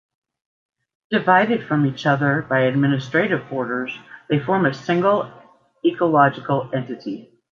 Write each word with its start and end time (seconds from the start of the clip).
Divided 1.11 1.67
from 1.67 1.85
each 1.85 2.07
other 2.07 2.41
by 2.41 2.61
administrative 2.61 3.47
borders, 3.51 3.95
they 4.29 4.39
form 4.39 4.65
a 4.65 4.73
single 4.73 5.31
ecological 5.85 6.71
entity. 6.73 7.31